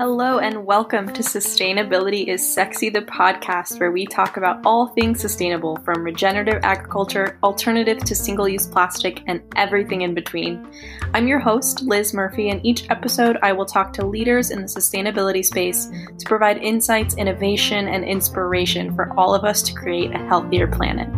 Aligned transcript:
Hello, 0.00 0.38
and 0.38 0.64
welcome 0.64 1.12
to 1.12 1.22
Sustainability 1.22 2.26
is 2.26 2.54
Sexy, 2.54 2.88
the 2.88 3.02
podcast 3.02 3.78
where 3.78 3.92
we 3.92 4.06
talk 4.06 4.38
about 4.38 4.64
all 4.64 4.86
things 4.86 5.20
sustainable 5.20 5.76
from 5.84 6.02
regenerative 6.02 6.60
agriculture, 6.62 7.38
alternatives 7.42 8.04
to 8.04 8.14
single 8.14 8.48
use 8.48 8.66
plastic, 8.66 9.22
and 9.26 9.42
everything 9.56 10.00
in 10.00 10.14
between. 10.14 10.66
I'm 11.12 11.28
your 11.28 11.38
host, 11.38 11.82
Liz 11.82 12.14
Murphy, 12.14 12.48
and 12.48 12.64
each 12.64 12.88
episode 12.88 13.36
I 13.42 13.52
will 13.52 13.66
talk 13.66 13.92
to 13.92 14.06
leaders 14.06 14.50
in 14.50 14.62
the 14.62 14.68
sustainability 14.68 15.44
space 15.44 15.90
to 16.16 16.24
provide 16.24 16.56
insights, 16.62 17.16
innovation, 17.16 17.86
and 17.86 18.02
inspiration 18.02 18.94
for 18.94 19.12
all 19.18 19.34
of 19.34 19.44
us 19.44 19.60
to 19.64 19.74
create 19.74 20.14
a 20.14 20.26
healthier 20.28 20.66
planet. 20.66 21.10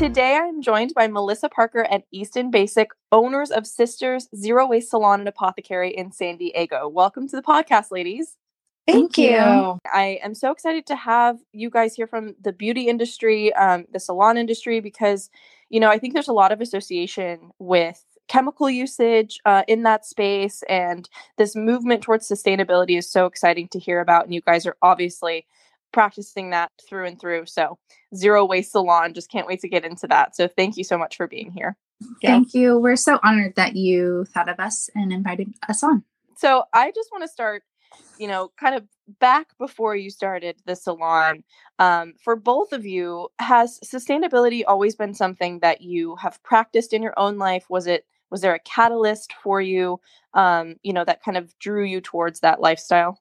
Today, 0.00 0.38
I'm 0.40 0.62
joined 0.62 0.94
by 0.94 1.08
Melissa 1.08 1.50
Parker 1.50 1.82
and 1.82 2.02
Easton 2.10 2.50
Bajsec, 2.50 2.86
owners 3.12 3.50
of 3.50 3.66
Scisters 3.66 4.30
Zero 4.34 4.66
Waste 4.66 4.88
Salon 4.88 5.20
and 5.20 5.28
Apothecary 5.28 5.90
in 5.90 6.10
San 6.10 6.38
Diego. 6.38 6.88
Welcome 6.88 7.28
to 7.28 7.36
the 7.36 7.42
podcast, 7.42 7.90
ladies. 7.90 8.38
Thank, 8.86 9.14
Thank 9.14 9.18
you. 9.18 9.36
you. 9.36 9.78
I 9.92 10.18
am 10.24 10.34
so 10.34 10.52
excited 10.52 10.86
to 10.86 10.96
have 10.96 11.36
you 11.52 11.68
guys 11.68 11.94
here 11.94 12.06
from 12.06 12.34
the 12.40 12.50
beauty 12.50 12.88
industry, 12.88 13.52
um, 13.52 13.84
the 13.92 14.00
salon 14.00 14.38
industry, 14.38 14.80
because, 14.80 15.28
you 15.68 15.78
know, 15.78 15.90
I 15.90 15.98
think 15.98 16.14
there's 16.14 16.28
a 16.28 16.32
lot 16.32 16.50
of 16.50 16.62
association 16.62 17.50
with 17.58 18.02
chemical 18.26 18.70
usage 18.70 19.38
uh, 19.44 19.64
in 19.68 19.82
that 19.82 20.06
space. 20.06 20.62
And 20.66 21.10
this 21.36 21.54
movement 21.54 22.00
towards 22.00 22.26
sustainability 22.26 22.96
is 22.96 23.12
so 23.12 23.26
exciting 23.26 23.68
to 23.68 23.78
hear 23.78 24.00
about. 24.00 24.24
And 24.24 24.32
you 24.32 24.40
guys 24.40 24.64
are 24.64 24.78
obviously 24.80 25.44
practicing 25.92 26.50
that 26.50 26.70
through 26.88 27.06
and 27.06 27.20
through. 27.20 27.46
So, 27.46 27.78
Zero 28.14 28.44
Waste 28.44 28.72
Salon, 28.72 29.14
just 29.14 29.30
can't 29.30 29.46
wait 29.46 29.60
to 29.60 29.68
get 29.68 29.84
into 29.84 30.06
that. 30.08 30.36
So, 30.36 30.48
thank 30.48 30.76
you 30.76 30.84
so 30.84 30.98
much 30.98 31.16
for 31.16 31.26
being 31.26 31.52
here. 31.52 31.76
Yeah. 32.22 32.30
Thank 32.30 32.54
you. 32.54 32.78
We're 32.78 32.96
so 32.96 33.18
honored 33.22 33.54
that 33.56 33.76
you 33.76 34.24
thought 34.26 34.48
of 34.48 34.58
us 34.58 34.88
and 34.94 35.12
invited 35.12 35.52
us 35.68 35.82
on. 35.82 36.04
So, 36.36 36.64
I 36.72 36.90
just 36.92 37.10
want 37.12 37.22
to 37.22 37.28
start, 37.28 37.62
you 38.18 38.28
know, 38.28 38.50
kind 38.58 38.74
of 38.74 38.84
back 39.18 39.48
before 39.58 39.96
you 39.96 40.10
started 40.10 40.56
the 40.66 40.76
salon. 40.76 41.44
Um, 41.78 42.14
for 42.22 42.36
both 42.36 42.72
of 42.72 42.86
you, 42.86 43.28
has 43.38 43.80
sustainability 43.84 44.62
always 44.66 44.94
been 44.94 45.14
something 45.14 45.60
that 45.60 45.80
you 45.80 46.16
have 46.16 46.42
practiced 46.42 46.92
in 46.92 47.02
your 47.02 47.18
own 47.18 47.38
life? 47.38 47.66
Was 47.68 47.86
it 47.86 48.04
was 48.30 48.40
there 48.42 48.54
a 48.54 48.60
catalyst 48.60 49.32
for 49.42 49.60
you 49.60 50.00
um, 50.34 50.76
you 50.82 50.92
know 50.92 51.04
that 51.04 51.22
kind 51.22 51.36
of 51.36 51.56
drew 51.58 51.84
you 51.84 52.00
towards 52.00 52.40
that 52.40 52.60
lifestyle 52.60 53.20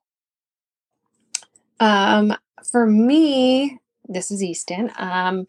um, 1.80 2.36
for 2.70 2.86
me, 2.86 3.80
this 4.08 4.32
is 4.32 4.44
Easton. 4.44 4.92
Um, 4.98 5.48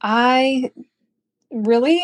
I 0.00 0.70
really 1.50 2.02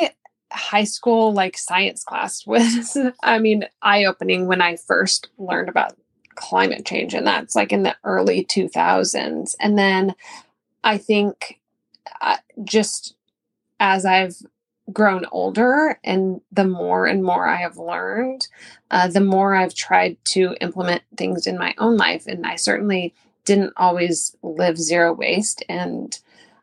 high 0.53 0.85
school 0.85 1.33
like 1.33 1.59
science 1.59 2.05
class 2.05 2.47
was 2.47 2.97
I 3.23 3.39
mean 3.39 3.67
eye 3.83 4.05
opening 4.05 4.47
when 4.47 4.63
I 4.63 4.77
first 4.77 5.29
learned 5.37 5.69
about 5.69 5.97
climate 6.37 6.85
change 6.87 7.15
and 7.15 7.27
that's 7.27 7.55
like 7.55 7.73
in 7.73 7.83
the 7.83 7.97
early 8.05 8.45
2000s 8.45 9.55
and 9.61 9.79
then 9.79 10.15
I 10.83 10.99
think 10.99 11.61
uh, 12.21 12.37
just 12.65 13.15
as 13.81 14.05
I've 14.05 14.37
grown 14.93 15.25
older 15.33 15.99
and 16.05 16.41
the 16.53 16.67
more 16.67 17.07
and 17.07 17.25
more 17.25 17.47
I 17.47 17.57
have 17.57 17.79
learned, 17.79 18.49
uh, 18.91 19.09
the 19.09 19.21
more 19.21 19.55
I've 19.55 19.75
tried 19.75 20.17
to 20.27 20.55
implement 20.61 21.03
things 21.17 21.47
in 21.47 21.59
my 21.59 21.75
own 21.79 21.97
life. 21.97 22.27
And 22.27 22.47
I 22.47 22.57
certainly 22.57 23.15
didn't 23.45 23.73
always 23.77 24.37
live 24.43 24.79
zero 24.79 25.13
waste. 25.13 25.63
And 25.69 26.19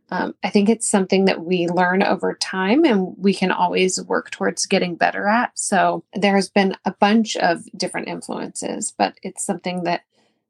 um, 0.09 0.35
I 0.43 0.49
think 0.49 0.67
it's 0.69 0.89
something 0.89 1.25
that 1.25 1.45
we 1.45 1.67
learn 1.67 2.03
over 2.03 2.33
time 2.35 2.83
and 2.83 3.15
we 3.17 3.33
can 3.33 3.51
always 3.51 4.01
work 4.03 4.29
towards 4.29 4.65
getting 4.65 4.95
better 4.95 5.27
at. 5.27 5.57
So 5.57 6.03
there 6.13 6.35
has 6.35 6.49
been 6.49 6.75
a 6.83 6.91
bunch 6.91 7.37
of 7.37 7.63
different 7.77 8.09
influences, 8.09 8.93
but 8.97 9.15
it's 9.23 9.45
something 9.45 9.83
that 9.83 10.01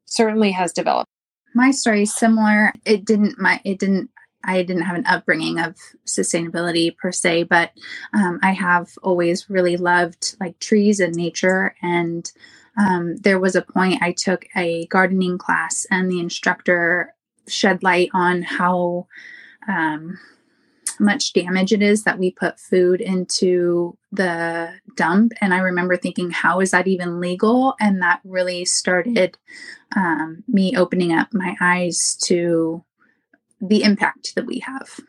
certainly 0.04 0.50
has 0.50 0.72
developed. 0.72 1.08
My 1.54 1.70
story 1.70 2.02
is 2.02 2.14
similar. 2.14 2.72
It 2.84 3.04
didn't 3.04 3.38
my 3.38 3.60
it 3.64 3.78
didn't 3.78 4.10
I 4.44 4.62
didn't 4.62 4.82
have 4.82 4.96
an 4.96 5.06
upbringing 5.06 5.60
of 5.60 5.76
sustainability 6.06 6.96
per 6.96 7.12
se, 7.12 7.44
but 7.44 7.70
um, 8.12 8.40
I 8.42 8.52
have 8.52 8.88
always 9.02 9.48
really 9.48 9.76
loved 9.76 10.34
like 10.40 10.58
trees 10.58 10.98
and 10.98 11.14
nature 11.14 11.76
and 11.80 12.30
um, 12.78 13.16
there 13.18 13.38
was 13.38 13.54
a 13.54 13.62
point 13.62 14.02
I 14.02 14.12
took 14.12 14.46
a 14.56 14.86
gardening 14.86 15.38
class, 15.38 15.86
and 15.90 16.10
the 16.10 16.20
instructor 16.20 17.14
shed 17.48 17.82
light 17.82 18.08
on 18.14 18.42
how 18.42 19.06
um, 19.68 20.18
much 20.98 21.32
damage 21.32 21.72
it 21.72 21.82
is 21.82 22.04
that 22.04 22.18
we 22.18 22.30
put 22.30 22.58
food 22.58 23.00
into 23.00 23.96
the 24.10 24.72
dump. 24.96 25.32
And 25.40 25.52
I 25.52 25.58
remember 25.58 25.96
thinking, 25.96 26.30
how 26.30 26.60
is 26.60 26.70
that 26.70 26.86
even 26.86 27.20
legal? 27.20 27.74
And 27.80 28.00
that 28.02 28.20
really 28.24 28.64
started 28.64 29.36
um, 29.96 30.44
me 30.48 30.76
opening 30.76 31.12
up 31.12 31.28
my 31.32 31.56
eyes 31.60 32.16
to 32.24 32.84
the 33.60 33.82
impact 33.82 34.34
that 34.34 34.46
we 34.46 34.60
have. 34.60 35.00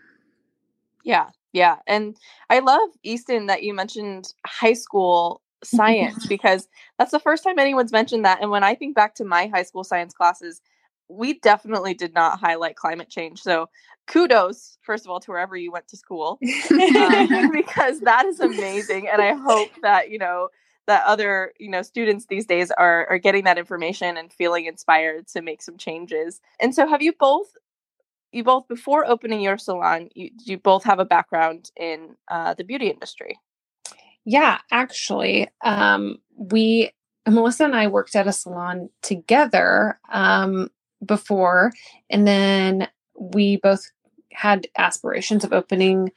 Yeah, 1.03 1.29
yeah. 1.51 1.77
And 1.87 2.15
I 2.49 2.59
love, 2.59 2.89
Easton, 3.03 3.47
that 3.47 3.63
you 3.63 3.73
mentioned 3.73 4.33
high 4.45 4.73
school 4.73 5.41
science 5.65 6.25
because 6.27 6.67
that's 6.97 7.11
the 7.11 7.19
first 7.19 7.43
time 7.43 7.59
anyone's 7.59 7.91
mentioned 7.91 8.25
that. 8.25 8.41
And 8.41 8.51
when 8.51 8.63
I 8.63 8.75
think 8.75 8.95
back 8.95 9.15
to 9.15 9.25
my 9.25 9.47
high 9.47 9.63
school 9.63 9.83
science 9.83 10.13
classes, 10.13 10.61
we 11.09 11.39
definitely 11.39 11.93
did 11.93 12.13
not 12.13 12.39
highlight 12.39 12.75
climate 12.75 13.09
change. 13.09 13.41
So 13.41 13.69
kudos, 14.07 14.77
first 14.81 15.05
of 15.05 15.11
all, 15.11 15.19
to 15.21 15.31
wherever 15.31 15.55
you 15.55 15.71
went 15.71 15.87
to 15.89 15.97
school, 15.97 16.39
um, 16.71 17.51
because 17.51 17.99
that 18.01 18.25
is 18.25 18.39
amazing. 18.39 19.07
And 19.07 19.21
I 19.21 19.33
hope 19.33 19.69
that, 19.81 20.09
you 20.09 20.17
know, 20.17 20.49
that 20.87 21.03
other 21.05 21.53
you 21.59 21.69
know 21.69 21.81
students 21.81 22.25
these 22.25 22.45
days 22.45 22.71
are 22.71 23.07
are 23.09 23.17
getting 23.17 23.43
that 23.45 23.57
information 23.57 24.17
and 24.17 24.33
feeling 24.33 24.65
inspired 24.65 25.27
to 25.27 25.41
make 25.41 25.61
some 25.61 25.77
changes 25.77 26.41
and 26.59 26.75
so 26.75 26.87
have 26.87 27.01
you 27.01 27.13
both 27.17 27.53
you 28.31 28.43
both 28.43 28.67
before 28.67 29.05
opening 29.05 29.41
your 29.41 29.57
salon 29.57 30.09
you, 30.15 30.29
you 30.45 30.57
both 30.57 30.83
have 30.83 30.99
a 30.99 31.05
background 31.05 31.71
in 31.79 32.15
uh, 32.29 32.53
the 32.53 32.63
beauty 32.63 32.89
industry 32.89 33.39
yeah, 34.25 34.59
actually, 34.71 35.49
um, 35.63 36.19
we 36.35 36.91
Melissa 37.27 37.65
and 37.65 37.75
I 37.75 37.87
worked 37.87 38.15
at 38.15 38.27
a 38.27 38.33
salon 38.33 38.89
together 39.01 39.99
um, 40.11 40.69
before, 41.05 41.71
and 42.09 42.27
then 42.27 42.87
we 43.17 43.57
both 43.57 43.89
had 44.31 44.67
aspirations 44.77 45.43
of 45.43 45.53
opening 45.53 46.11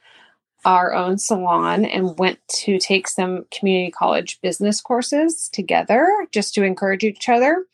our 0.65 0.93
own 0.93 1.17
salon 1.17 1.85
and 1.85 2.17
went 2.19 2.39
to 2.49 2.77
take 2.77 3.07
some 3.07 3.45
community 3.51 3.91
college 3.91 4.41
business 4.41 4.81
courses 4.81 5.49
together 5.49 6.09
just 6.31 6.53
to 6.53 6.63
encourage 6.63 7.03
each 7.03 7.29
other. 7.29 7.65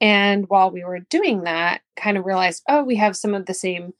And 0.00 0.48
while 0.48 0.70
we 0.70 0.84
were 0.84 1.00
doing 1.00 1.42
that, 1.42 1.80
kind 1.96 2.16
of 2.16 2.26
realized, 2.26 2.62
oh, 2.68 2.84
we 2.84 2.96
have 2.96 3.16
some 3.16 3.34
of 3.34 3.46
the 3.46 3.54
same 3.54 3.92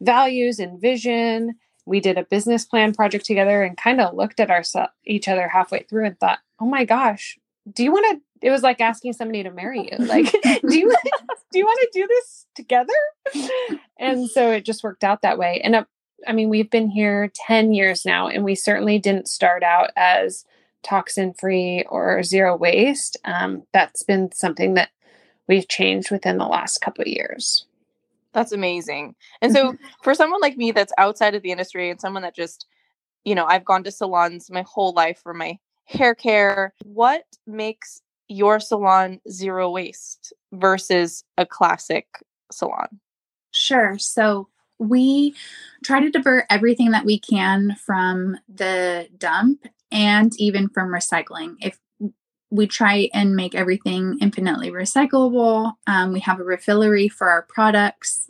values 0.00 0.58
and 0.58 0.80
vision 0.80 1.54
we 1.86 2.00
did 2.00 2.18
a 2.18 2.24
business 2.24 2.64
plan 2.64 2.94
project 2.94 3.24
together 3.24 3.62
and 3.62 3.76
kind 3.76 4.00
of 4.00 4.14
looked 4.14 4.40
at 4.40 4.50
our 4.50 4.62
each 5.06 5.28
other 5.28 5.48
halfway 5.48 5.80
through 5.80 6.06
and 6.06 6.18
thought, 6.18 6.38
"Oh 6.60 6.66
my 6.66 6.84
gosh, 6.84 7.38
do 7.70 7.84
you 7.84 7.92
want 7.92 8.06
to?" 8.10 8.46
It 8.46 8.50
was 8.50 8.62
like 8.62 8.80
asking 8.80 9.14
somebody 9.14 9.42
to 9.42 9.50
marry 9.50 9.90
you. 9.90 9.96
Like, 10.06 10.30
do 10.32 10.78
you 10.78 10.94
do 11.52 11.58
you 11.58 11.64
want 11.64 11.80
to 11.80 11.90
do 11.92 12.06
this 12.06 12.46
together? 12.54 12.92
And 13.98 14.28
so 14.28 14.50
it 14.50 14.64
just 14.64 14.84
worked 14.84 15.04
out 15.04 15.22
that 15.22 15.38
way. 15.38 15.60
And 15.62 15.74
uh, 15.74 15.84
I 16.26 16.32
mean, 16.32 16.48
we've 16.48 16.70
been 16.70 16.88
here 16.88 17.30
ten 17.34 17.72
years 17.72 18.04
now, 18.04 18.28
and 18.28 18.44
we 18.44 18.54
certainly 18.54 18.98
didn't 18.98 19.28
start 19.28 19.62
out 19.62 19.90
as 19.96 20.44
toxin 20.82 21.34
free 21.34 21.84
or 21.88 22.22
zero 22.22 22.56
waste. 22.56 23.16
Um, 23.24 23.62
that's 23.72 24.02
been 24.02 24.30
something 24.32 24.74
that 24.74 24.90
we've 25.48 25.68
changed 25.68 26.10
within 26.10 26.38
the 26.38 26.46
last 26.46 26.80
couple 26.80 27.02
of 27.02 27.08
years. 27.08 27.66
That's 28.34 28.52
amazing. 28.52 29.14
And 29.40 29.52
so 29.54 29.76
for 30.02 30.14
someone 30.14 30.40
like 30.40 30.56
me 30.56 30.72
that's 30.72 30.92
outside 30.98 31.34
of 31.34 31.42
the 31.42 31.52
industry 31.52 31.90
and 31.90 32.00
someone 32.00 32.22
that 32.22 32.36
just, 32.36 32.66
you 33.24 33.34
know, 33.34 33.46
I've 33.46 33.64
gone 33.64 33.84
to 33.84 33.90
salons 33.90 34.50
my 34.50 34.64
whole 34.66 34.92
life 34.92 35.20
for 35.22 35.32
my 35.32 35.58
hair 35.86 36.14
care, 36.14 36.74
what 36.84 37.24
makes 37.46 38.02
your 38.28 38.58
salon 38.60 39.20
zero 39.30 39.70
waste 39.70 40.32
versus 40.52 41.24
a 41.38 41.46
classic 41.46 42.06
salon? 42.50 43.00
Sure. 43.52 43.98
So 43.98 44.48
we 44.78 45.34
try 45.84 46.00
to 46.00 46.10
divert 46.10 46.46
everything 46.50 46.90
that 46.90 47.04
we 47.04 47.18
can 47.18 47.76
from 47.84 48.36
the 48.52 49.08
dump 49.16 49.64
and 49.92 50.32
even 50.38 50.68
from 50.68 50.88
recycling. 50.88 51.56
If 51.60 51.78
we 52.54 52.68
try 52.68 53.10
and 53.12 53.34
make 53.34 53.56
everything 53.56 54.16
infinitely 54.20 54.70
recyclable. 54.70 55.72
Um, 55.88 56.12
we 56.12 56.20
have 56.20 56.38
a 56.38 56.44
refillery 56.44 57.10
for 57.10 57.28
our 57.28 57.42
products 57.42 58.28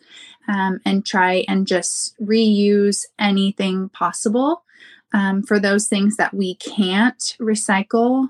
um, 0.48 0.80
and 0.86 1.04
try 1.04 1.44
and 1.46 1.66
just 1.66 2.18
reuse 2.18 3.04
anything 3.18 3.90
possible. 3.90 4.64
Um, 5.12 5.42
for 5.42 5.60
those 5.60 5.88
things 5.88 6.16
that 6.16 6.32
we 6.32 6.54
can't 6.54 7.36
recycle, 7.38 8.28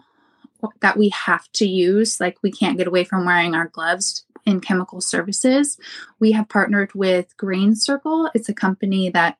that 0.80 0.96
we 0.96 1.10
have 1.10 1.50
to 1.52 1.66
use, 1.66 2.20
like 2.20 2.38
we 2.42 2.50
can't 2.50 2.76
get 2.76 2.88
away 2.88 3.04
from 3.04 3.24
wearing 3.24 3.54
our 3.54 3.68
gloves 3.68 4.26
in 4.44 4.60
chemical 4.60 5.00
services, 5.00 5.78
we 6.18 6.32
have 6.32 6.48
partnered 6.48 6.92
with 6.92 7.36
Green 7.36 7.76
Circle. 7.76 8.30
It's 8.34 8.48
a 8.48 8.54
company 8.54 9.10
that 9.10 9.38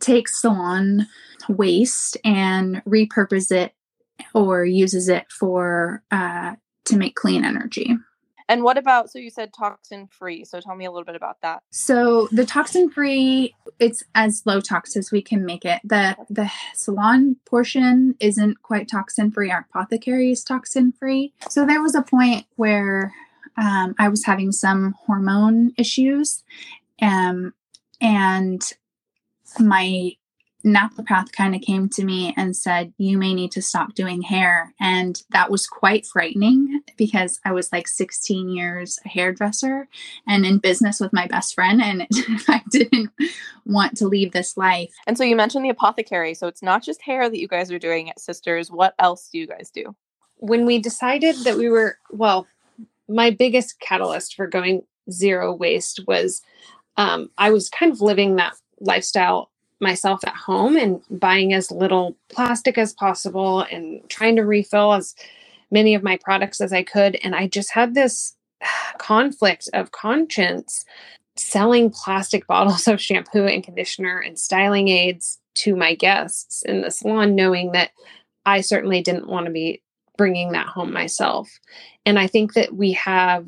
takes 0.00 0.40
salon 0.40 1.06
waste 1.48 2.16
and 2.24 2.82
repurpose 2.84 3.52
it 3.52 3.74
or 4.34 4.64
uses 4.64 5.08
it 5.08 5.30
for 5.30 6.02
uh, 6.10 6.54
to 6.84 6.96
make 6.96 7.14
clean 7.14 7.44
energy. 7.44 7.96
And 8.48 8.64
what 8.64 8.76
about, 8.76 9.12
so 9.12 9.20
you 9.20 9.30
said 9.30 9.52
toxin 9.56 10.08
free. 10.08 10.44
So 10.44 10.58
tell 10.58 10.74
me 10.74 10.84
a 10.84 10.90
little 10.90 11.04
bit 11.04 11.14
about 11.14 11.40
that. 11.42 11.62
So 11.70 12.26
the 12.32 12.44
toxin 12.44 12.90
free, 12.90 13.54
it's 13.78 14.02
as 14.16 14.42
low 14.44 14.60
tox 14.60 14.96
as 14.96 15.12
we 15.12 15.22
can 15.22 15.46
make 15.46 15.64
it. 15.64 15.80
The 15.84 16.16
the 16.28 16.50
salon 16.74 17.36
portion 17.46 18.16
isn't 18.18 18.60
quite 18.62 18.88
toxin 18.88 19.30
free. 19.30 19.52
Our 19.52 19.68
apothecary 19.70 20.32
is 20.32 20.42
toxin 20.42 20.90
free. 20.90 21.32
So 21.48 21.64
there 21.64 21.80
was 21.80 21.94
a 21.94 22.02
point 22.02 22.46
where 22.56 23.12
um, 23.56 23.94
I 24.00 24.08
was 24.08 24.24
having 24.24 24.50
some 24.50 24.96
hormone 25.06 25.72
issues. 25.78 26.42
Um, 27.00 27.54
and 28.00 28.62
my 29.60 30.10
naturopath 30.64 31.32
kind 31.32 31.54
of 31.54 31.62
came 31.62 31.88
to 31.90 32.04
me 32.04 32.34
and 32.36 32.56
said, 32.56 32.92
You 32.98 33.18
may 33.18 33.34
need 33.34 33.52
to 33.52 33.62
stop 33.62 33.94
doing 33.94 34.22
hair. 34.22 34.74
And 34.80 35.22
that 35.30 35.50
was 35.50 35.66
quite 35.66 36.06
frightening 36.06 36.80
because 36.96 37.40
I 37.44 37.52
was 37.52 37.72
like 37.72 37.88
16 37.88 38.48
years 38.48 38.98
a 39.04 39.08
hairdresser 39.08 39.88
and 40.26 40.44
in 40.44 40.58
business 40.58 41.00
with 41.00 41.12
my 41.12 41.26
best 41.26 41.54
friend. 41.54 41.82
And 41.82 42.06
I 42.48 42.62
didn't 42.70 43.10
want 43.64 43.96
to 43.98 44.08
leave 44.08 44.32
this 44.32 44.56
life. 44.56 44.92
And 45.06 45.16
so 45.16 45.24
you 45.24 45.36
mentioned 45.36 45.64
the 45.64 45.70
apothecary. 45.70 46.34
So 46.34 46.46
it's 46.46 46.62
not 46.62 46.82
just 46.82 47.02
hair 47.02 47.28
that 47.28 47.38
you 47.38 47.48
guys 47.48 47.70
are 47.70 47.78
doing 47.78 48.10
at 48.10 48.20
Scisters. 48.20 48.70
What 48.70 48.94
else 48.98 49.28
do 49.30 49.38
you 49.38 49.46
guys 49.46 49.70
do? 49.70 49.94
When 50.36 50.66
we 50.66 50.78
decided 50.78 51.36
that 51.44 51.56
we 51.56 51.68
were, 51.68 51.98
well, 52.10 52.46
my 53.08 53.30
biggest 53.30 53.80
catalyst 53.80 54.34
for 54.34 54.46
going 54.46 54.82
zero 55.10 55.52
waste 55.54 56.00
was 56.06 56.42
um, 56.96 57.30
I 57.38 57.50
was 57.50 57.68
kind 57.68 57.92
of 57.92 58.00
living 58.00 58.36
that 58.36 58.54
lifestyle 58.80 59.49
myself 59.80 60.24
at 60.24 60.36
home 60.36 60.76
and 60.76 61.02
buying 61.10 61.52
as 61.52 61.70
little 61.70 62.16
plastic 62.28 62.78
as 62.78 62.92
possible 62.92 63.62
and 63.62 64.08
trying 64.08 64.36
to 64.36 64.42
refill 64.42 64.92
as 64.94 65.14
many 65.70 65.94
of 65.94 66.02
my 66.02 66.18
products 66.18 66.60
as 66.60 66.72
I 66.72 66.82
could. 66.82 67.18
And 67.22 67.34
I 67.34 67.48
just 67.48 67.72
had 67.72 67.94
this 67.94 68.36
conflict 68.98 69.68
of 69.74 69.92
conscience 69.92 70.84
selling 71.36 71.90
plastic 71.90 72.46
bottles 72.46 72.88
of 72.88 73.00
shampoo 73.00 73.46
and 73.46 73.64
conditioner 73.64 74.18
and 74.18 74.38
styling 74.38 74.88
aids 74.88 75.38
to 75.56 75.76
my 75.76 75.94
guests 75.94 76.62
in 76.62 76.82
the 76.82 76.90
salon, 76.90 77.34
knowing 77.34 77.72
that 77.72 77.90
I 78.46 78.60
certainly 78.60 79.02
didn't 79.02 79.28
want 79.28 79.46
to 79.46 79.52
be 79.52 79.82
bringing 80.16 80.52
that 80.52 80.66
home 80.66 80.92
myself. 80.92 81.50
And 82.06 82.18
I 82.18 82.26
think 82.26 82.54
that 82.54 82.74
we 82.74 82.92
have 82.92 83.46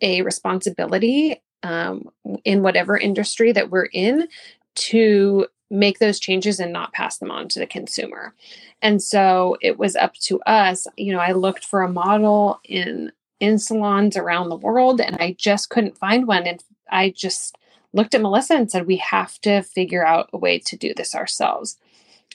a 0.00 0.22
responsibility 0.22 1.42
um, 1.62 2.08
in 2.44 2.62
whatever 2.62 2.96
industry 2.96 3.52
that 3.52 3.70
we're 3.70 3.88
in 3.92 4.28
to 4.74 5.46
make 5.72 5.98
those 5.98 6.20
changes 6.20 6.60
and 6.60 6.72
not 6.72 6.92
pass 6.92 7.16
them 7.18 7.30
on 7.30 7.48
to 7.48 7.58
the 7.58 7.66
consumer. 7.66 8.34
And 8.82 9.02
so 9.02 9.56
it 9.62 9.78
was 9.78 9.96
up 9.96 10.14
to 10.24 10.40
us. 10.42 10.86
You 10.96 11.12
know, 11.12 11.18
I 11.18 11.32
looked 11.32 11.64
for 11.64 11.82
a 11.82 11.90
model 11.90 12.60
in 12.64 13.10
in 13.40 13.58
salons 13.58 14.16
around 14.16 14.50
the 14.50 14.56
world 14.56 15.00
and 15.00 15.16
I 15.16 15.34
just 15.36 15.68
couldn't 15.68 15.98
find 15.98 16.28
one. 16.28 16.46
And 16.46 16.62
I 16.90 17.10
just 17.10 17.56
looked 17.92 18.14
at 18.14 18.20
Melissa 18.20 18.54
and 18.54 18.70
said, 18.70 18.86
we 18.86 18.98
have 18.98 19.40
to 19.40 19.62
figure 19.62 20.06
out 20.06 20.30
a 20.32 20.38
way 20.38 20.60
to 20.60 20.76
do 20.76 20.94
this 20.94 21.12
ourselves. 21.12 21.76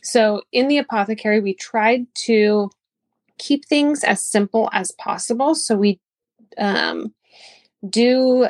So 0.02 0.42
in 0.52 0.68
the 0.68 0.80
apothecary, 0.80 1.40
we 1.40 1.54
tried 1.54 2.08
to 2.26 2.72
keep 3.38 3.66
things 3.66 4.04
as 4.04 4.22
simple 4.22 4.70
as 4.74 4.92
possible. 4.92 5.56
So 5.56 5.78
we 5.78 6.00
um, 6.58 7.14
do 7.90 8.48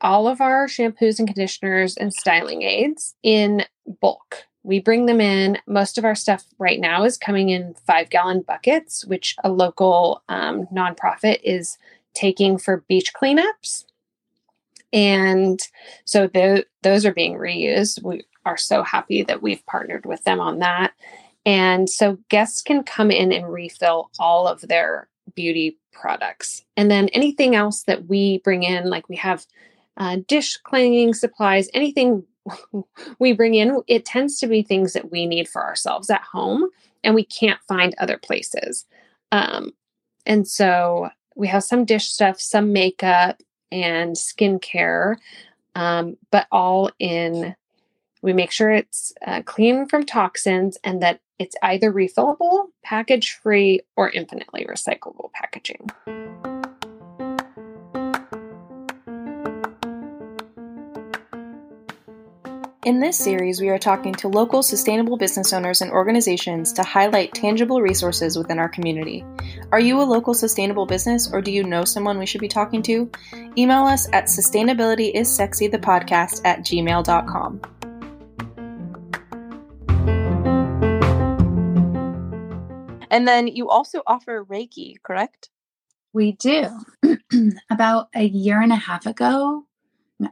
all 0.00 0.26
of 0.26 0.40
our 0.40 0.66
shampoos 0.66 1.18
and 1.18 1.28
conditioners 1.28 1.96
and 1.96 2.12
styling 2.12 2.62
aids 2.62 3.14
in 3.22 3.64
bulk. 4.00 4.44
We 4.62 4.78
bring 4.78 5.06
them 5.06 5.20
in. 5.20 5.58
Most 5.66 5.96
of 5.96 6.04
our 6.04 6.14
stuff 6.14 6.44
right 6.58 6.80
now 6.80 7.04
is 7.04 7.16
coming 7.16 7.48
in 7.48 7.74
five 7.86 8.10
gallon 8.10 8.42
buckets, 8.42 9.04
which 9.06 9.36
a 9.42 9.50
local 9.50 10.22
um, 10.28 10.66
nonprofit 10.72 11.40
is 11.42 11.78
taking 12.14 12.58
for 12.58 12.84
beach 12.88 13.12
cleanups. 13.14 13.84
And 14.92 15.60
so 16.04 16.26
the, 16.26 16.66
those 16.82 17.06
are 17.06 17.14
being 17.14 17.34
reused. 17.34 18.02
We 18.02 18.24
are 18.44 18.56
so 18.56 18.82
happy 18.82 19.22
that 19.22 19.42
we've 19.42 19.64
partnered 19.66 20.04
with 20.04 20.24
them 20.24 20.40
on 20.40 20.58
that. 20.58 20.92
And 21.46 21.88
so 21.88 22.18
guests 22.28 22.60
can 22.60 22.82
come 22.82 23.10
in 23.10 23.32
and 23.32 23.50
refill 23.50 24.10
all 24.18 24.46
of 24.46 24.60
their 24.62 25.08
beauty 25.34 25.78
products. 25.92 26.64
And 26.76 26.90
then 26.90 27.08
anything 27.08 27.54
else 27.54 27.84
that 27.84 28.06
we 28.06 28.38
bring 28.38 28.62
in, 28.62 28.90
like 28.90 29.08
we 29.08 29.16
have 29.16 29.46
uh, 29.96 30.18
dish 30.26 30.56
cleaning 30.58 31.14
supplies, 31.14 31.68
anything 31.72 32.24
we 33.18 33.32
bring 33.32 33.54
in, 33.54 33.82
it 33.86 34.04
tends 34.04 34.38
to 34.40 34.46
be 34.46 34.62
things 34.62 34.92
that 34.92 35.10
we 35.10 35.26
need 35.26 35.48
for 35.48 35.64
ourselves 35.64 36.10
at 36.10 36.22
home 36.22 36.68
and 37.02 37.14
we 37.14 37.24
can't 37.24 37.60
find 37.68 37.94
other 37.98 38.18
places. 38.18 38.86
Um, 39.32 39.72
and 40.26 40.46
so 40.46 41.10
we 41.36 41.48
have 41.48 41.64
some 41.64 41.84
dish 41.84 42.06
stuff, 42.06 42.40
some 42.40 42.72
makeup, 42.72 43.40
and 43.72 44.16
skincare, 44.16 45.16
um, 45.74 46.16
but 46.30 46.46
all 46.50 46.90
in. 46.98 47.54
We 48.22 48.34
make 48.34 48.50
sure 48.52 48.70
it's 48.70 49.14
uh, 49.26 49.40
clean 49.42 49.88
from 49.88 50.04
toxins 50.04 50.76
and 50.84 51.02
that 51.02 51.20
it's 51.38 51.56
either 51.62 51.90
refillable, 51.90 52.66
package 52.84 53.32
free, 53.42 53.80
or 53.96 54.10
infinitely 54.10 54.66
recyclable 54.66 55.32
packaging. 55.32 55.88
In 62.86 62.98
this 62.98 63.18
series, 63.18 63.60
we 63.60 63.68
are 63.68 63.78
talking 63.78 64.14
to 64.14 64.28
local 64.28 64.62
sustainable 64.62 65.18
business 65.18 65.52
owners 65.52 65.82
and 65.82 65.90
organizations 65.90 66.72
to 66.72 66.82
highlight 66.82 67.34
tangible 67.34 67.82
resources 67.82 68.38
within 68.38 68.58
our 68.58 68.70
community. 68.70 69.22
Are 69.70 69.80
you 69.80 70.00
a 70.00 70.02
local 70.02 70.32
sustainable 70.32 70.86
business 70.86 71.30
or 71.30 71.42
do 71.42 71.50
you 71.50 71.62
know 71.62 71.84
someone 71.84 72.18
we 72.18 72.24
should 72.24 72.40
be 72.40 72.48
talking 72.48 72.80
to? 72.84 73.10
Email 73.58 73.84
us 73.84 74.08
at 74.14 74.28
sustainabilityissexythepodcast 74.28 76.40
at 76.46 76.60
gmail.com. 76.60 77.60
And 83.10 83.28
then 83.28 83.46
you 83.46 83.68
also 83.68 84.00
offer 84.06 84.42
Reiki, 84.42 84.94
correct? 85.02 85.50
We 86.14 86.32
do. 86.32 86.70
About 87.70 88.08
a 88.14 88.24
year 88.24 88.62
and 88.62 88.72
a 88.72 88.76
half 88.76 89.04
ago, 89.04 89.66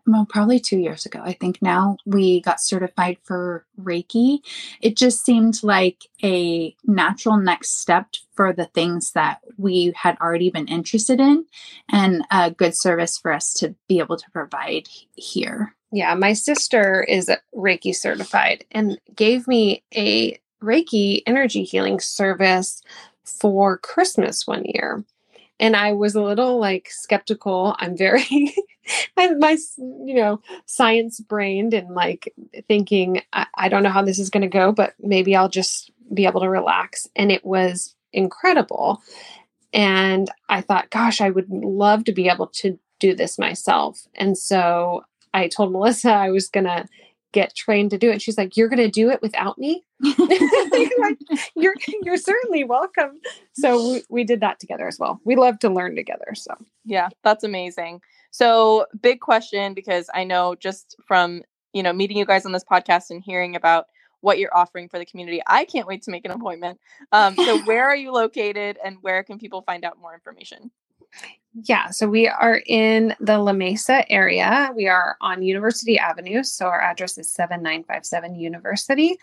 well, 0.07 0.27
probably 0.29 0.61
two 0.61 0.79
years 0.79 1.07
ago, 1.07 1.21
I 1.23 1.33
think 1.33 1.61
now 1.63 1.97
we 2.05 2.41
got 2.41 2.61
certified 2.61 3.19
for 3.23 3.65
Reiki. 3.81 4.39
It 4.81 4.97
just 4.97 5.25
seemed 5.25 5.63
like 5.63 6.05
a 6.23 6.75
natural 6.85 7.37
next 7.37 7.79
step 7.79 8.09
for 8.35 8.53
the 8.53 8.67
things 8.67 9.13
that 9.13 9.41
we 9.57 9.93
had 9.97 10.17
already 10.21 10.51
been 10.51 10.69
interested 10.69 11.21
in 11.21 11.47
and 11.91 12.25
a 12.31 12.51
good 12.51 12.77
service 12.77 13.19
for 13.19 13.33
us 13.33 13.53
to 13.55 13.75
be 13.89 13.99
able 13.99 14.17
to 14.17 14.31
provide 14.31 14.89
here. 15.17 15.75
Yeah, 15.91 16.15
my 16.15 16.35
sister 16.35 17.03
is 17.03 17.31
Reiki 17.55 17.95
certified 17.95 18.65
and 18.71 19.01
gave 19.15 19.49
me 19.49 19.83
a 19.95 20.39
Reiki 20.63 21.23
energy 21.27 21.65
healing 21.65 22.01
service 22.01 22.83
for 23.25 23.79
Christmas 23.79 24.47
one 24.47 24.65
year 24.65 25.05
and 25.61 25.77
I 25.77 25.93
was 25.93 26.15
a 26.15 26.23
little 26.23 26.59
like 26.59 26.89
skeptical. 26.91 27.75
I'm 27.79 27.97
very, 27.97 28.55
I'm 29.17 29.39
my, 29.41 29.57
you 29.79 30.15
know, 30.15 30.41
science 30.67 31.21
brained 31.21 31.75
and 31.75 31.95
like 31.95 32.33
thinking, 32.69 33.23
I, 33.33 33.47
I 33.55 33.69
don't 33.69 33.83
know 33.83 33.91
how 33.91 34.03
this 34.03 34.19
is 34.19 34.31
going 34.31 34.43
to 34.43 34.49
go, 34.49 34.73
but 34.73 34.95
maybe 35.01 35.35
I'll 35.35 35.49
just 35.49 35.91
be 36.15 36.27
able 36.27 36.41
to 36.41 36.49
relax. 36.49 37.09
And 37.17 37.33
it 37.33 37.45
was 37.45 37.95
incredible. 38.13 39.03
And 39.73 40.31
I 40.49 40.61
thought, 40.61 40.91
gosh, 40.91 41.21
I 41.21 41.31
would 41.31 41.51
love 41.51 42.05
to 42.05 42.13
be 42.13 42.29
able 42.29 42.47
to 42.47 42.79
do 43.01 43.15
this 43.15 43.39
myself. 43.39 44.07
And 44.15 44.37
so 44.37 45.03
I 45.35 45.49
told 45.49 45.73
Melissa 45.73 46.11
I 46.11 46.31
was 46.31 46.49
going 46.49 46.65
to 46.65 46.87
get 47.33 47.55
trained 47.55 47.91
to 47.91 47.99
do 47.99 48.11
it. 48.11 48.23
She's 48.23 48.39
like, 48.39 48.57
"You're 48.57 48.69
going 48.69 48.79
to 48.79 48.91
do 48.91 49.11
it 49.11 49.21
without 49.23 49.59
me?" 49.59 49.85
like, 50.19 51.19
you're 51.55 51.75
you're 52.03 52.17
certainly 52.17 52.65
welcome. 52.65 53.21
So 53.53 53.93
we, 53.93 54.03
we 54.09 54.25
did 54.25 54.41
that 54.41 54.61
together 54.61 54.87
as 54.87 54.99
well. 54.99 55.21
We 55.25 55.37
love 55.37 55.59
to 55.61 55.69
learn 55.69 55.97
together. 55.97 56.35
So 56.35 56.55
yeah, 56.85 57.09
that's 57.23 57.45
amazing. 57.45 58.01
So 58.31 58.87
big 59.01 59.21
question 59.21 59.75
because 59.75 60.11
I 60.15 60.25
know 60.25 60.55
just 60.55 60.97
from 61.07 61.43
you 61.73 61.83
know 61.83 61.93
meeting 61.93 62.17
you 62.17 62.25
guys 62.25 62.47
on 62.47 62.53
this 62.53 62.65
podcast 62.65 63.11
and 63.11 63.23
hearing 63.23 63.57
about 63.57 63.87
what 64.21 64.39
you're 64.39 64.57
offering 64.57 64.89
for 64.89 64.99
the 64.99 65.07
community, 65.07 65.41
I 65.47 65.65
can't 65.65 65.87
wait 65.87 66.03
to 66.03 66.11
make 66.11 66.25
an 66.25 66.33
appointment. 66.33 66.81
Um, 67.13 67.37
so 67.37 67.59
where 67.65 67.85
are 67.85 67.97
you 67.97 68.13
located, 68.13 68.79
and 68.85 68.97
where 69.01 69.23
can 69.23 69.39
people 69.39 69.63
find 69.63 69.85
out 69.85 69.99
more 70.01 70.15
information? 70.15 70.71
Yeah, 71.65 71.91
so 71.91 72.09
we 72.09 72.29
are 72.29 72.63
in 72.67 73.15
the 73.21 73.39
La 73.39 73.53
Mesa 73.53 74.11
area. 74.11 74.71
We 74.77 74.87
are 74.87 75.17
on 75.21 75.43
University 75.43 75.99
Avenue. 75.99 76.43
So 76.45 76.67
our 76.67 76.81
address 76.81 77.19
is 77.19 77.33
7957 77.33 78.37
University. 78.37 79.19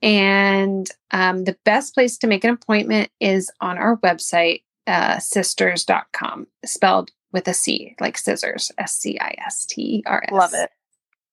And 0.00 0.88
um, 1.12 1.44
the 1.44 1.56
best 1.64 1.94
place 1.94 2.18
to 2.18 2.26
make 2.26 2.44
an 2.44 2.50
appointment 2.50 3.10
is 3.20 3.50
on 3.60 3.78
our 3.78 3.96
website, 3.98 4.62
uh, 4.86 5.18
scisters.com, 5.18 6.46
spelled 6.64 7.10
with 7.32 7.48
a 7.48 7.54
C, 7.54 7.94
like 8.00 8.18
scissors, 8.18 8.70
S 8.78 8.96
C 8.96 9.18
I 9.20 9.34
S 9.46 9.64
T 9.64 9.80
E 9.80 10.02
R 10.06 10.22
S. 10.26 10.32
Love 10.32 10.54
it. 10.54 10.70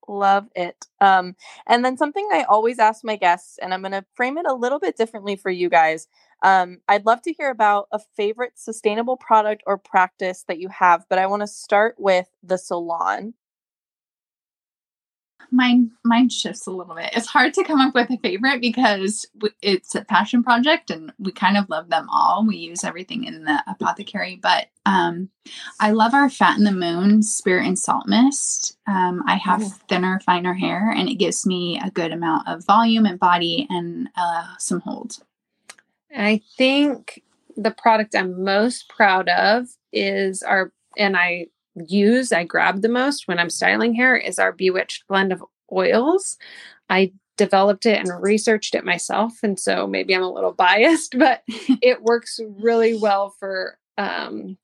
Love 0.09 0.47
it. 0.55 0.87
Um, 1.01 1.35
and 1.67 1.85
then 1.85 1.95
something 1.95 2.27
I 2.33 2.41
always 2.43 2.79
ask 2.79 3.03
my 3.03 3.15
guests, 3.15 3.59
and 3.59 3.75
I'm 3.75 3.81
going 3.81 3.91
to 3.91 4.03
frame 4.15 4.39
it 4.39 4.47
a 4.47 4.55
little 4.55 4.79
bit 4.79 4.97
differently 4.97 5.35
for 5.35 5.51
you 5.51 5.69
guys. 5.69 6.07
Um, 6.41 6.79
I'd 6.87 7.05
love 7.05 7.21
to 7.23 7.33
hear 7.33 7.51
about 7.51 7.87
a 7.91 7.99
favorite 8.17 8.53
sustainable 8.55 9.17
product 9.17 9.61
or 9.67 9.77
practice 9.77 10.45
that 10.47 10.57
you 10.59 10.67
have, 10.69 11.05
but 11.09 11.19
I 11.19 11.27
want 11.27 11.41
to 11.41 11.47
start 11.47 11.95
with 11.99 12.25
the 12.41 12.57
salon 12.57 13.35
mine 15.51 15.91
mine 16.03 16.29
shifts 16.29 16.67
a 16.67 16.71
little 16.71 16.95
bit. 16.95 17.09
It's 17.13 17.27
hard 17.27 17.53
to 17.55 17.63
come 17.63 17.79
up 17.79 17.93
with 17.93 18.09
a 18.09 18.17
favorite 18.17 18.61
because 18.61 19.25
it's 19.61 19.95
a 19.95 20.05
passion 20.05 20.43
project 20.43 20.89
and 20.89 21.11
we 21.17 21.31
kind 21.31 21.57
of 21.57 21.69
love 21.69 21.89
them 21.89 22.07
all. 22.09 22.45
We 22.45 22.57
use 22.57 22.83
everything 22.83 23.23
in 23.23 23.45
the 23.45 23.63
apothecary, 23.67 24.39
but 24.41 24.67
um, 24.85 25.29
I 25.79 25.91
love 25.91 26.13
our 26.13 26.29
Fat 26.29 26.57
and 26.57 26.65
the 26.65 26.71
Moon 26.71 27.23
Spirit 27.23 27.65
and 27.65 27.77
Salt 27.77 28.07
Mist. 28.07 28.77
Um, 28.87 29.23
I 29.27 29.35
have 29.35 29.63
thinner, 29.87 30.19
finer 30.25 30.53
hair, 30.53 30.91
and 30.91 31.09
it 31.09 31.15
gives 31.15 31.45
me 31.45 31.79
a 31.83 31.91
good 31.91 32.11
amount 32.11 32.47
of 32.47 32.65
volume 32.65 33.05
and 33.05 33.19
body 33.19 33.67
and 33.69 34.09
uh, 34.15 34.47
some 34.57 34.81
hold. 34.81 35.17
I 36.15 36.41
think 36.57 37.21
the 37.55 37.71
product 37.71 38.15
I'm 38.15 38.43
most 38.43 38.89
proud 38.89 39.29
of 39.29 39.67
is 39.91 40.41
our, 40.43 40.71
and 40.97 41.15
I 41.15 41.47
use, 41.87 42.31
I 42.31 42.43
grab 42.43 42.81
the 42.81 42.89
most 42.89 43.27
when 43.27 43.39
I'm 43.39 43.49
styling 43.49 43.93
hair 43.93 44.15
is 44.15 44.39
our 44.39 44.51
Bewitched 44.51 45.07
blend 45.07 45.31
of 45.31 45.43
oils. 45.71 46.37
I 46.89 47.13
developed 47.37 47.85
it 47.85 47.99
and 47.99 48.21
researched 48.21 48.75
it 48.75 48.83
myself. 48.83 49.39
And 49.43 49.59
so 49.59 49.87
maybe 49.87 50.13
I'm 50.13 50.23
a 50.23 50.31
little 50.31 50.51
biased, 50.51 51.15
but 51.19 51.43
it 51.47 52.03
works 52.03 52.39
really 52.59 52.97
well 52.97 53.33
for, 53.39 53.77
um, 53.97 54.57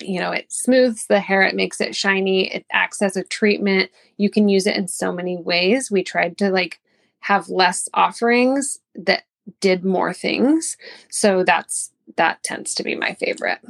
you 0.00 0.20
know, 0.20 0.32
it 0.32 0.52
smooths 0.52 1.06
the 1.06 1.20
hair, 1.20 1.42
it 1.42 1.54
makes 1.54 1.80
it 1.80 1.94
shiny, 1.94 2.52
it 2.52 2.66
acts 2.72 3.02
as 3.02 3.16
a 3.16 3.24
treatment. 3.24 3.90
You 4.16 4.30
can 4.30 4.48
use 4.48 4.66
it 4.66 4.76
in 4.76 4.88
so 4.88 5.12
many 5.12 5.36
ways. 5.36 5.90
We 5.90 6.02
tried 6.02 6.38
to 6.38 6.50
like 6.50 6.80
have 7.20 7.48
less 7.48 7.88
offerings 7.94 8.78
that 8.94 9.24
did 9.60 9.84
more 9.84 10.12
things. 10.12 10.76
So 11.10 11.44
that's 11.44 11.92
that 12.16 12.42
tends 12.42 12.74
to 12.74 12.82
be 12.82 12.94
my 12.94 13.14
favorite 13.14 13.60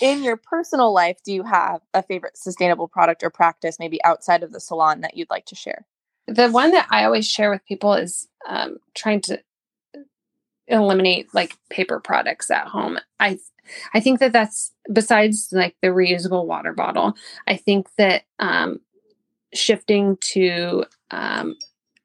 in 0.00 0.22
your 0.22 0.36
personal 0.36 0.92
life, 0.92 1.18
do 1.24 1.32
you 1.32 1.42
have 1.42 1.80
a 1.94 2.02
favorite 2.02 2.36
sustainable 2.36 2.88
product 2.88 3.22
or 3.22 3.30
practice, 3.30 3.78
maybe 3.78 4.02
outside 4.04 4.42
of 4.42 4.52
the 4.52 4.60
salon, 4.60 5.00
that 5.00 5.16
you'd 5.16 5.30
like 5.30 5.46
to 5.46 5.54
share? 5.54 5.86
The 6.26 6.50
one 6.50 6.70
that 6.72 6.86
I 6.90 7.04
always 7.04 7.28
share 7.28 7.50
with 7.50 7.64
people 7.66 7.94
is 7.94 8.28
um, 8.48 8.78
trying 8.94 9.20
to 9.22 9.42
eliminate 10.68 11.34
like 11.34 11.56
paper 11.68 11.98
products 11.98 12.50
at 12.50 12.68
home. 12.68 12.98
I 13.18 13.38
I 13.92 14.00
think 14.00 14.20
that 14.20 14.32
that's 14.32 14.72
besides 14.92 15.48
like 15.52 15.76
the 15.82 15.88
reusable 15.88 16.46
water 16.46 16.72
bottle. 16.72 17.14
I 17.46 17.56
think 17.56 17.88
that 17.98 18.22
um, 18.38 18.80
shifting 19.52 20.16
to 20.32 20.84
um, 21.10 21.56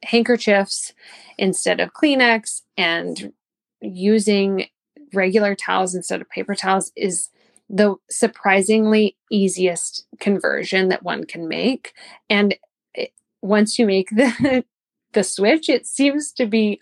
handkerchiefs 0.04 0.94
instead 1.38 1.80
of 1.80 1.94
Kleenex 1.94 2.62
and 2.78 3.34
using 3.82 4.66
regular 5.14 5.56
towels 5.56 5.96
instead 5.96 6.22
of 6.22 6.30
paper 6.30 6.56
towels 6.56 6.92
is 6.96 7.30
the 7.69 7.95
surprisingly 8.10 9.17
easiest 9.31 10.05
conversion 10.19 10.89
that 10.89 11.03
one 11.03 11.25
can 11.25 11.48
make. 11.48 11.93
And 12.29 12.55
it, 12.93 13.12
once 13.41 13.79
you 13.79 13.86
make 13.86 14.10
the 14.10 14.63
the 15.13 15.24
switch, 15.24 15.69
it 15.69 15.86
seems 15.88 16.31
to 16.34 16.45
be 16.45 16.79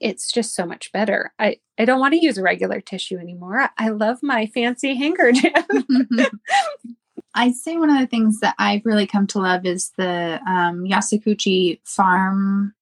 it's 0.00 0.30
just 0.30 0.54
so 0.54 0.64
much 0.64 0.92
better. 0.92 1.32
I, 1.38 1.56
I 1.78 1.84
don't 1.84 2.00
want 2.00 2.14
to 2.14 2.24
use 2.24 2.38
regular 2.38 2.80
tissue 2.80 3.18
anymore. 3.18 3.68
I 3.76 3.88
love 3.88 4.18
my 4.22 4.46
fancy 4.46 4.94
handkerchief. 4.94 5.52
I'd 7.34 7.56
say 7.56 7.76
one 7.76 7.90
of 7.90 7.98
the 7.98 8.06
things 8.06 8.40
that 8.40 8.54
I've 8.58 8.86
really 8.86 9.06
come 9.06 9.26
to 9.28 9.40
love 9.40 9.66
is 9.66 9.90
the 9.98 10.40
um, 10.46 10.84
Yasukochi 10.84 11.80
farm 11.84 12.74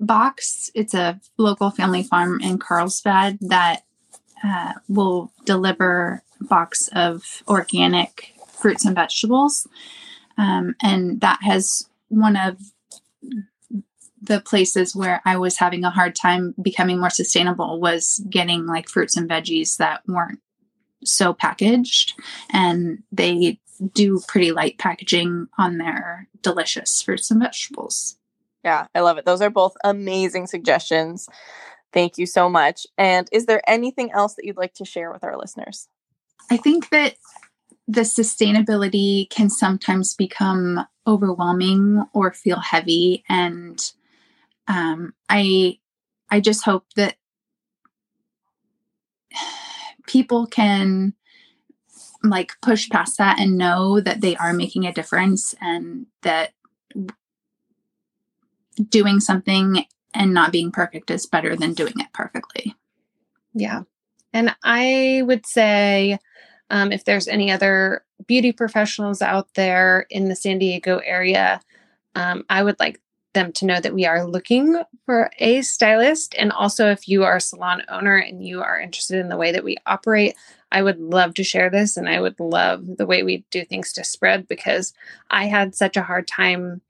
box. 0.00 0.70
It's 0.74 0.94
a 0.94 1.20
local 1.36 1.70
family 1.70 2.02
farm 2.02 2.40
in 2.40 2.58
Carlsbad 2.58 3.38
that 3.42 3.82
uh, 4.42 4.74
will 4.88 5.30
deliver 5.44 6.22
box 6.40 6.88
of 6.94 7.42
organic 7.48 8.34
fruits 8.48 8.84
and 8.84 8.94
vegetables. 8.94 9.66
Um, 10.36 10.74
and 10.82 11.20
that 11.20 11.40
has 11.42 11.88
one 12.08 12.36
of 12.36 12.58
the 14.20 14.40
places 14.40 14.94
where 14.94 15.20
I 15.24 15.36
was 15.36 15.58
having 15.58 15.84
a 15.84 15.90
hard 15.90 16.14
time 16.14 16.54
becoming 16.60 16.98
more 16.98 17.10
sustainable 17.10 17.80
was 17.80 18.22
getting 18.28 18.66
like 18.66 18.88
fruits 18.88 19.16
and 19.16 19.28
veggies 19.28 19.76
that 19.76 20.02
weren't 20.06 20.40
so 21.04 21.32
packaged 21.32 22.14
and 22.52 23.02
they 23.12 23.60
do 23.94 24.20
pretty 24.26 24.50
light 24.50 24.78
packaging 24.78 25.46
on 25.56 25.78
their 25.78 26.28
delicious 26.42 27.00
fruits 27.00 27.30
and 27.30 27.40
vegetables. 27.40 28.16
Yeah, 28.64 28.86
I 28.94 29.00
love 29.00 29.18
it. 29.18 29.24
Those 29.24 29.40
are 29.40 29.50
both 29.50 29.76
amazing 29.84 30.48
suggestions. 30.48 31.28
Thank 31.92 32.18
you 32.18 32.26
so 32.26 32.48
much. 32.48 32.86
And 32.98 33.28
is 33.32 33.46
there 33.46 33.62
anything 33.68 34.10
else 34.12 34.34
that 34.34 34.44
you'd 34.44 34.56
like 34.56 34.74
to 34.74 34.84
share 34.84 35.12
with 35.12 35.22
our 35.22 35.38
listeners? 35.38 35.88
I 36.50 36.56
think 36.56 36.90
that 36.90 37.14
the 37.86 38.02
sustainability 38.02 39.28
can 39.30 39.48
sometimes 39.48 40.14
become 40.14 40.86
overwhelming 41.06 42.04
or 42.12 42.32
feel 42.32 42.60
heavy 42.60 43.24
and 43.30 43.92
um, 44.68 45.14
i 45.30 45.78
i 46.30 46.38
just 46.38 46.64
hope 46.64 46.84
that 46.96 47.16
people 50.06 50.46
can 50.46 51.14
like 52.22 52.52
push 52.60 52.90
past 52.90 53.16
that 53.16 53.40
and 53.40 53.56
know 53.56 54.00
that 54.00 54.20
they 54.20 54.36
are 54.36 54.52
making 54.52 54.84
a 54.84 54.92
difference 54.92 55.54
and 55.60 56.06
that 56.22 56.52
doing 58.90 59.20
something 59.20 59.84
and 60.14 60.34
not 60.34 60.52
being 60.52 60.70
perfect 60.70 61.10
is 61.10 61.26
better 61.26 61.56
than 61.56 61.74
doing 61.74 61.94
it 61.96 62.12
perfectly. 62.12 62.74
Yeah. 63.54 63.82
And 64.32 64.54
I 64.62 65.22
would 65.24 65.46
say 65.46 66.18
um, 66.70 66.92
if 66.92 67.04
there's 67.04 67.28
any 67.28 67.50
other 67.50 68.04
beauty 68.26 68.52
professionals 68.52 69.22
out 69.22 69.54
there 69.54 70.06
in 70.10 70.28
the 70.28 70.36
San 70.36 70.58
Diego 70.58 70.98
area, 70.98 71.60
um, 72.14 72.44
I 72.48 72.62
would 72.62 72.78
like 72.78 73.00
them 73.34 73.52
to 73.52 73.66
know 73.66 73.80
that 73.80 73.94
we 73.94 74.06
are 74.06 74.24
looking 74.24 74.82
for 75.04 75.30
a 75.38 75.62
stylist. 75.62 76.34
And 76.36 76.52
also, 76.52 76.90
if 76.90 77.08
you 77.08 77.24
are 77.24 77.36
a 77.36 77.40
salon 77.40 77.82
owner 77.88 78.16
and 78.16 78.44
you 78.44 78.62
are 78.62 78.80
interested 78.80 79.18
in 79.18 79.28
the 79.28 79.36
way 79.36 79.52
that 79.52 79.64
we 79.64 79.76
operate, 79.86 80.34
I 80.72 80.82
would 80.82 80.98
love 80.98 81.34
to 81.34 81.44
share 81.44 81.70
this 81.70 81.96
and 81.96 82.08
I 82.08 82.20
would 82.20 82.38
love 82.40 82.84
the 82.98 83.06
way 83.06 83.22
we 83.22 83.44
do 83.50 83.64
things 83.64 83.92
to 83.94 84.04
spread 84.04 84.48
because 84.48 84.92
I 85.30 85.46
had 85.46 85.74
such 85.74 85.96
a 85.96 86.02
hard 86.02 86.26
time 86.26 86.80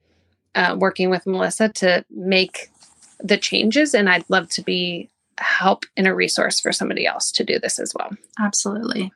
uh, 0.54 0.76
working 0.78 1.11
with 1.11 1.26
Melissa 1.26 1.68
to 1.68 2.04
make 2.11 2.70
the 3.20 3.37
changes. 3.37 3.94
And 3.94 4.08
I'd 4.08 4.28
love 4.28 4.49
to 4.50 4.62
be 4.62 5.11
help 5.38 5.85
and 5.97 6.06
a 6.06 6.14
resource 6.14 6.58
for 6.61 6.73
somebody 6.73 7.06
else 7.06 7.30
to 7.32 7.44
do 7.44 7.58
this 7.58 7.78
as 7.78 7.92
well. 7.94 8.11
Absolutely. 8.40 9.12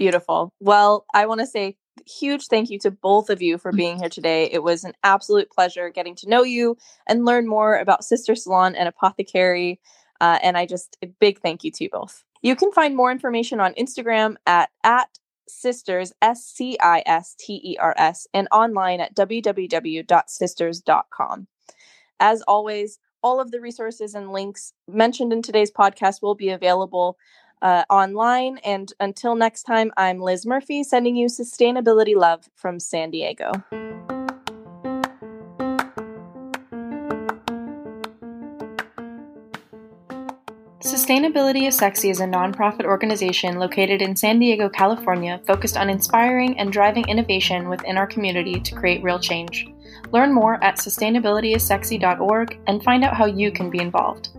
Beautiful. 0.00 0.52
Well, 0.60 1.04
I 1.12 1.26
want 1.26 1.40
to 1.40 1.46
say 1.46 1.76
huge 2.06 2.46
thank 2.46 2.70
you 2.70 2.78
to 2.78 2.90
both 2.90 3.28
of 3.28 3.42
you 3.42 3.58
for 3.58 3.70
being 3.70 3.98
here 3.98 4.08
today. 4.08 4.48
It 4.50 4.62
was 4.62 4.82
an 4.82 4.94
absolute 5.02 5.50
pleasure 5.50 5.90
getting 5.90 6.14
to 6.16 6.26
know 6.26 6.42
you 6.42 6.78
and 7.06 7.26
learn 7.26 7.46
more 7.46 7.76
about 7.76 8.02
Scister 8.02 8.34
Salon 8.34 8.74
and 8.74 8.88
Apothecary. 8.88 9.78
Uh, 10.18 10.38
and 10.42 10.56
I 10.56 10.64
just 10.64 10.96
a 11.02 11.06
big 11.06 11.40
thank 11.40 11.64
you 11.64 11.70
to 11.72 11.84
you 11.84 11.90
both. 11.90 12.24
You 12.40 12.56
can 12.56 12.72
find 12.72 12.96
more 12.96 13.12
information 13.12 13.60
on 13.60 13.74
Instagram 13.74 14.36
at 14.46 14.70
at 14.84 15.10
scisters 15.46 16.14
s 16.22 16.46
c 16.46 16.78
i 16.80 17.02
s 17.04 17.36
t 17.38 17.60
e 17.62 17.76
r 17.78 17.92
s 17.98 18.26
and 18.32 18.48
online 18.50 19.00
at 19.00 19.14
www.scisters.com. 19.14 21.46
As 22.20 22.40
always, 22.48 22.98
all 23.22 23.38
of 23.38 23.50
the 23.50 23.60
resources 23.60 24.14
and 24.14 24.32
links 24.32 24.72
mentioned 24.88 25.34
in 25.34 25.42
today's 25.42 25.70
podcast 25.70 26.22
will 26.22 26.34
be 26.34 26.48
available 26.48 27.18
uh, 27.62 27.84
online. 27.90 28.58
And 28.58 28.92
until 29.00 29.34
next 29.34 29.64
time, 29.64 29.92
I'm 29.96 30.20
Liz 30.20 30.46
Murphy 30.46 30.82
sending 30.82 31.16
you 31.16 31.26
sustainability 31.26 32.14
love 32.16 32.48
from 32.54 32.80
San 32.80 33.10
Diego. 33.10 33.52
Sustainability 40.80 41.68
is 41.68 41.76
Sexy 41.76 42.08
is 42.10 42.20
a 42.20 42.24
nonprofit 42.24 42.84
organization 42.84 43.58
located 43.58 44.00
in 44.00 44.16
San 44.16 44.38
Diego, 44.38 44.68
California, 44.68 45.40
focused 45.46 45.76
on 45.76 45.90
inspiring 45.90 46.58
and 46.58 46.72
driving 46.72 47.06
innovation 47.08 47.68
within 47.68 47.98
our 47.98 48.06
community 48.06 48.58
to 48.60 48.74
create 48.74 49.02
real 49.02 49.18
change. 49.18 49.68
Learn 50.10 50.32
more 50.32 50.62
at 50.64 50.78
sustainabilityissexy.org 50.78 52.58
and 52.66 52.82
find 52.82 53.04
out 53.04 53.16
how 53.16 53.26
you 53.26 53.52
can 53.52 53.70
be 53.70 53.78
involved. 53.78 54.30